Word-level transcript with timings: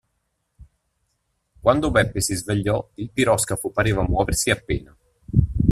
Quando 1.61 1.91
Beppe 1.91 2.21
si 2.21 2.33
svegliò, 2.33 2.89
il 2.95 3.11
piroscafo 3.11 3.69
pareva 3.69 4.01
muoversi 4.01 4.49
appena. 4.49 4.97